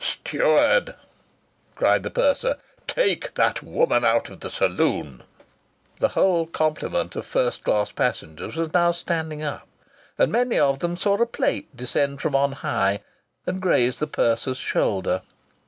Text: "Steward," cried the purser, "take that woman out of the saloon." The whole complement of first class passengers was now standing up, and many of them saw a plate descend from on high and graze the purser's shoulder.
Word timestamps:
"Steward," 0.03 0.95
cried 1.75 2.01
the 2.01 2.09
purser, 2.09 2.55
"take 2.87 3.35
that 3.35 3.61
woman 3.61 4.03
out 4.03 4.31
of 4.31 4.39
the 4.39 4.49
saloon." 4.49 5.21
The 5.99 6.07
whole 6.17 6.47
complement 6.47 7.15
of 7.15 7.23
first 7.23 7.63
class 7.63 7.91
passengers 7.91 8.55
was 8.55 8.73
now 8.73 8.93
standing 8.93 9.43
up, 9.43 9.67
and 10.17 10.31
many 10.31 10.57
of 10.57 10.79
them 10.79 10.97
saw 10.97 11.21
a 11.21 11.27
plate 11.27 11.67
descend 11.77 12.19
from 12.19 12.35
on 12.35 12.53
high 12.53 13.01
and 13.45 13.61
graze 13.61 13.99
the 13.99 14.07
purser's 14.07 14.57
shoulder. 14.57 15.21